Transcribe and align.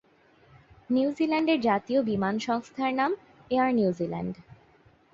নিউজিল্যান্ডের 0.89 1.59
জাতীয় 1.61 1.99
বিমান 2.01 2.35
সংস্থার 2.39 2.91
নাম 2.93 3.11
এয়ার 3.51 3.69
নিউজিল্যান্ড। 3.73 4.35